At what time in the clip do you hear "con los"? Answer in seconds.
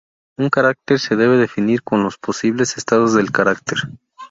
1.83-2.17